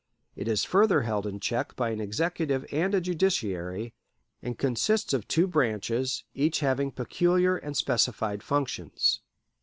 [0.35, 3.93] It is further held in check by an executive and a judiciary,
[4.41, 9.21] and consists of two branches, each having peculiar and specified functions.